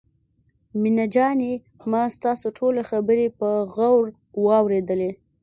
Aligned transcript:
مينه 0.81 1.05
جانې 1.13 1.53
ما 1.91 2.03
ستاسو 2.15 2.47
ټولې 2.57 2.81
خبرې 2.91 3.27
په 3.39 3.49
غور 3.75 4.05
واورېدلې. 4.45 5.11